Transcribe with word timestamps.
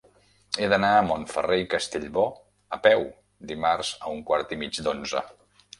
He 0.61 0.69
d'anar 0.71 0.89
a 0.93 1.03
Montferrer 1.09 1.59
i 1.65 1.69
Castellbò 1.75 2.25
a 2.79 2.83
peu 2.89 3.07
dimarts 3.53 3.95
a 4.07 4.15
un 4.19 4.29
quart 4.33 4.57
i 4.59 4.63
mig 4.65 4.87
d'onze. 4.89 5.29